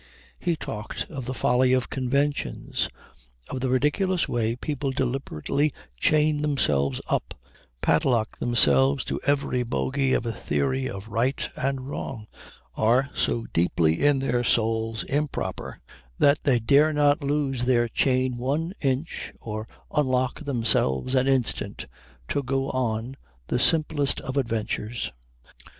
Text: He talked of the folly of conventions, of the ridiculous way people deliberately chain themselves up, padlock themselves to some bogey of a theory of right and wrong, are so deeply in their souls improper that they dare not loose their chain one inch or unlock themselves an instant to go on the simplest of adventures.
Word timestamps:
He 0.39 0.55
talked 0.55 1.05
of 1.11 1.27
the 1.27 1.33
folly 1.35 1.73
of 1.73 1.91
conventions, 1.91 2.89
of 3.49 3.59
the 3.61 3.69
ridiculous 3.69 4.27
way 4.27 4.55
people 4.55 4.89
deliberately 4.89 5.71
chain 5.95 6.41
themselves 6.41 6.99
up, 7.07 7.35
padlock 7.81 8.39
themselves 8.39 9.03
to 9.05 9.19
some 9.23 9.63
bogey 9.67 10.13
of 10.13 10.25
a 10.25 10.31
theory 10.31 10.89
of 10.89 11.07
right 11.09 11.47
and 11.55 11.87
wrong, 11.87 12.25
are 12.73 13.11
so 13.13 13.45
deeply 13.53 14.01
in 14.03 14.17
their 14.17 14.43
souls 14.43 15.03
improper 15.03 15.79
that 16.17 16.39
they 16.45 16.57
dare 16.57 16.91
not 16.93 17.21
loose 17.23 17.65
their 17.65 17.87
chain 17.87 18.37
one 18.37 18.73
inch 18.81 19.31
or 19.39 19.67
unlock 19.95 20.39
themselves 20.45 21.13
an 21.13 21.27
instant 21.27 21.85
to 22.27 22.41
go 22.41 22.71
on 22.71 23.15
the 23.45 23.59
simplest 23.59 24.19
of 24.21 24.35
adventures. 24.35 25.11